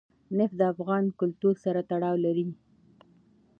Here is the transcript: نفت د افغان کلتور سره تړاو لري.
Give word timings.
نفت 0.37 0.55
د 0.59 0.61
افغان 0.73 1.03
کلتور 1.19 1.55
سره 1.65 1.79
تړاو 1.89 2.15
لري. 2.25 2.47